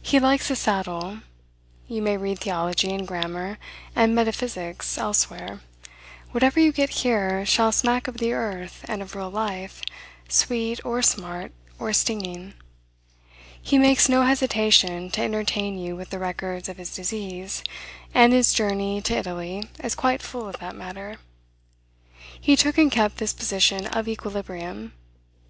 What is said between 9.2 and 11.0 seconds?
life, sweet,